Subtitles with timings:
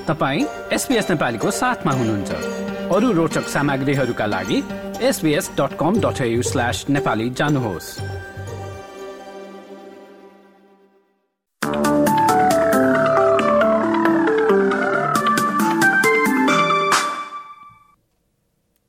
[0.00, 2.30] तपाईँ एसपिएस नेपालीको साथमा हुनुहुन्छ।
[2.90, 4.62] अरू रोचक सामग्रीहरूका लागि
[5.02, 7.88] SBS dot com dot slash Nepali जानुहोस्।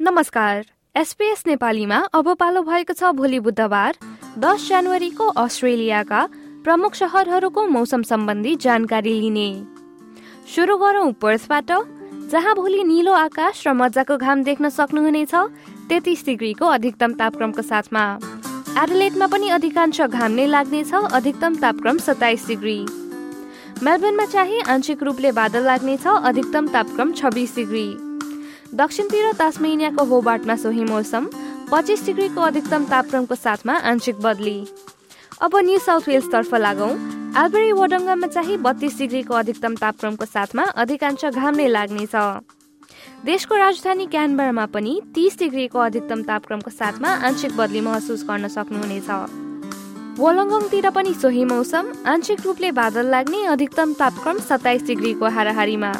[0.00, 0.64] नमस्कार।
[0.96, 3.96] एसपीएस नेपालीमा अब पालो भएको छ भोलि बुधबार
[4.38, 6.26] दस जनवरीको अस्ट्रेलियाका
[6.64, 9.75] प्रमुख सहरहरूको मौसम सम्बन्धी जानकारी लिने।
[10.46, 11.70] सुरु गरौँ पर्सबाट।
[12.30, 15.34] जहाँ भोलि निलो आकाश र मजाको घाम देख्न सक्नुहुनेछ
[15.88, 18.04] तेत्तिस डिग्रीको अधिकतम तापक्रमको साथमा।
[18.78, 22.78] एडलेटमा पनि अधिकांश घाम नै लाग्नेछ अधिकतम तापक्रम सत्ताइस डिग्री।
[23.82, 27.88] मेलबर्नमा चाहिँ आंशिक रूपले बादल लाग्नेछ अधिकतम तापक्रम छब्बिस डिग्री।
[28.74, 31.28] दक्षिणतिर तास्मेनियाको होबार्टमा सोही मौसम
[31.72, 34.58] पच्चिस डिग्रीको अधिकतम तापक्रमको साथमा आंशिक बदली।
[35.42, 36.94] अब न्यू साउथ वेल्सतर्फ लागौँ।
[37.36, 42.14] आलबेरी वडङ्गामा चाहिँ बत्तीस डिग्रीको अधिकतम तापक्रमको साथमा अधिकांश घाम नै लाग्नेछ।
[43.28, 49.10] देशको राजधानी क्यानबरमा पनि तीस डिग्रीको अधिकतम तापक्रमको साथमा आंशिक बदली महसुस गर्न सक्नुहुनेछ।
[50.16, 55.92] वलङ्गङतिर पनि सोही मौसम आंशिक रूपले बादल लाग्ने अधिकतम तापक्रम सत्ताइस डिग्रीको हाराहारीमा।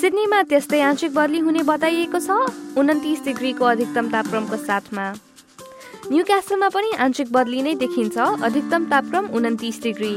[0.00, 5.06] सिडनीमा त्यस्तै आंशिक बदली हुने बताइएको छ उन्तिस डिग्रीको अधिकतम तापक्रमको साथमा।
[6.04, 10.14] न्यू क्यासलमा पनि आंशिक बदली नै देखिन्छ। अधिकतम तापक्रम उन्तिस डिग्री।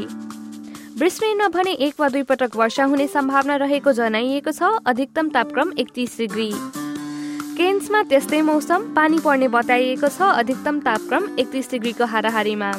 [0.99, 6.17] ब्रिस्बेनमा भने एक वा दुई पटक वर्षा हुने सम्भावना रहेको जनाइएको छ। अधिकतम तापक्रम एकतिस
[6.17, 6.49] डिग्री।
[7.57, 12.71] केन्समा त्यस्तै मौसम। पानी पर्ने बताइएको छ। अधिकतम तापक्रम एकतिस डिग्रीको हाराहारीमा।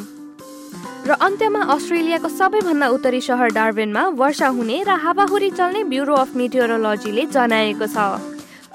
[1.09, 7.27] र अन्त्यमा अस्ट्रेलियाको सबैभन्दा उत्तरी सहर डार्बिनमा वर्षा हुने र हावाहुरी चल्ने ब्युरो अफ मिटियोरोलोजीले
[7.33, 7.97] जनाएको छ।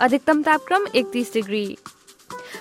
[0.01, 1.65] अधिकतम तापक्रम एकतिस डिग्री।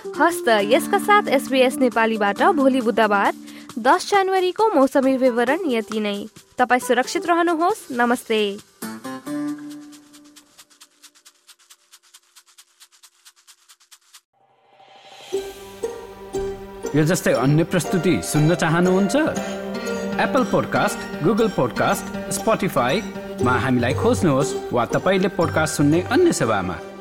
[0.02, 3.34] हस्त यसका साथ एसबिएस नेपालीबाट भोलि बुधबार
[3.78, 6.26] दस जनवरीको मौसमी विवरण यति नै।
[6.58, 8.40] तपाईँ सुरक्षित रहनुहोस्। नमस्ते।
[16.96, 19.16] यो जस्तै अन्य प्रस्तुति सुन्न चाहनुहुन्छ?
[20.20, 26.91] एप्पल पोडकास्ट गुगल पोडकास्ट स्पोटिफाईमा हामीलाई खोज्नुहोस् वा तपाईँले पोडकास्ट सुन्ने अन्य सेवामा।